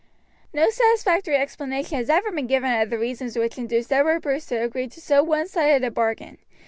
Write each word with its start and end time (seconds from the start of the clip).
No 0.51 0.71
satisfactory 0.71 1.35
explanation 1.35 1.95
has 1.97 2.09
ever 2.09 2.31
been 2.31 2.47
given 2.47 2.73
of 2.73 2.89
the 2.89 2.97
reasons 2.97 3.37
which 3.37 3.59
induced 3.59 3.93
Edward 3.93 4.23
Bruce 4.23 4.47
to 4.47 4.55
agree 4.55 4.87
to 4.87 4.99
so 4.99 5.23
one 5.23 5.47
sided 5.47 5.83
a 5.83 5.91
bargain. 5.91 6.39